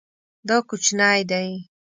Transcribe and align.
دا 0.47 0.57
کوچنی 0.67 1.19
دی 1.29 1.49